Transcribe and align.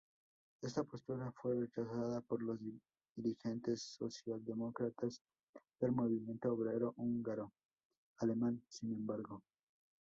Esta 0.63 0.83
postura 0.83 1.31
fue 1.31 1.53
rechazada 1.53 2.21
por 2.21 2.41
los 2.41 2.57
dirigentes 3.15 3.83
socialdemócratas 3.99 5.21
del 5.79 5.91
movimiento 5.91 6.51
obrero 6.51 6.95
húngaro-alemán, 6.97 8.63
sin 8.67 8.93
embargo. 8.93 9.43